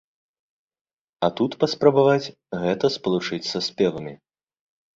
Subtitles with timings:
[1.27, 2.33] А тут паспрабаваць
[2.65, 4.13] гэта спалучыць са спевамі.